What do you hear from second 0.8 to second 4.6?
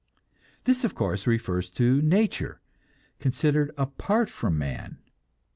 of course, refers to nature, considered apart from